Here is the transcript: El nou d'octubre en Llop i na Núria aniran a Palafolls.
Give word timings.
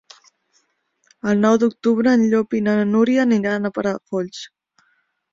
El 1.31 1.35
nou 1.41 1.57
d'octubre 1.63 2.13
en 2.19 2.23
Llop 2.31 2.55
i 2.59 2.61
na 2.67 2.73
Núria 2.93 3.25
aniran 3.27 3.69
a 3.69 3.71
Palafolls. 3.77 4.41